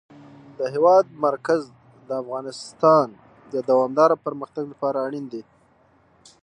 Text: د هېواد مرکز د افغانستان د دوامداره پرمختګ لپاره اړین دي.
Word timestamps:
د 0.57 0.59
هېواد 0.73 1.05
مرکز 1.25 1.61
د 2.07 2.09
افغانستان 2.21 3.07
د 3.53 3.55
دوامداره 3.69 4.15
پرمختګ 4.25 4.63
لپاره 4.73 4.97
اړین 5.07 5.25
دي. 5.33 5.43